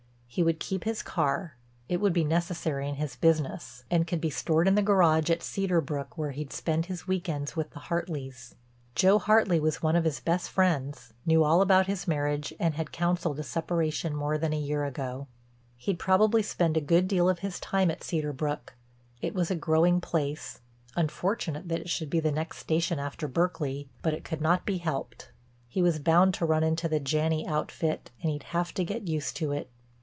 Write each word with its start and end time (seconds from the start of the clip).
He 0.33 0.43
would 0.43 0.61
keep 0.61 0.85
his 0.85 1.03
car—it 1.03 1.97
would 1.99 2.13
be 2.13 2.23
necessary 2.23 2.87
in 2.87 2.95
his 2.95 3.17
business—and 3.17 4.07
could 4.07 4.21
be 4.21 4.29
stored 4.29 4.65
in 4.65 4.75
the 4.75 4.81
garage 4.81 5.29
at 5.29 5.43
Cedar 5.43 5.81
Brook 5.81 6.17
where 6.17 6.31
he'd 6.31 6.53
spend 6.53 6.85
his 6.85 7.05
week 7.05 7.27
ends 7.27 7.57
with 7.57 7.71
the 7.71 7.79
Hartleys. 7.79 8.55
Joe 8.95 9.19
Hartley 9.19 9.59
was 9.59 9.83
one 9.83 9.97
of 9.97 10.05
his 10.05 10.21
best 10.21 10.49
friends, 10.49 11.11
knew 11.25 11.43
all 11.43 11.61
about 11.61 11.87
his 11.87 12.07
marriage 12.07 12.53
and 12.61 12.75
had 12.75 12.93
counseled 12.93 13.39
a 13.39 13.43
separation 13.43 14.15
more 14.15 14.37
than 14.37 14.53
a 14.53 14.57
year 14.57 14.85
ago. 14.85 15.27
He'd 15.75 15.99
probably 15.99 16.41
spend 16.43 16.77
a 16.77 16.79
good 16.79 17.09
deal 17.09 17.27
of 17.27 17.39
his 17.39 17.59
time 17.59 17.91
at 17.91 18.01
Cedar 18.01 18.31
Brook, 18.31 18.73
it 19.21 19.35
was 19.35 19.51
a 19.51 19.55
growing 19.57 19.99
place; 19.99 20.61
unfortunate 20.95 21.67
that 21.67 21.81
it 21.81 21.89
should 21.89 22.09
be 22.09 22.21
the 22.21 22.31
next 22.31 22.59
station 22.59 22.99
after 22.99 23.27
Berkeley, 23.27 23.89
but 24.01 24.13
it 24.13 24.23
could 24.23 24.39
not 24.39 24.65
be 24.65 24.77
helped. 24.77 25.29
He 25.67 25.81
was 25.81 25.99
bound 25.99 26.33
to 26.35 26.45
run 26.45 26.63
into 26.63 26.87
the 26.87 27.01
Janney 27.01 27.45
outfit 27.45 28.11
and 28.21 28.31
he'd 28.31 28.43
have 28.43 28.73
to 28.75 28.85
get 28.85 29.09
used 29.09 29.35
to 29.35 29.51
it. 29.51 29.69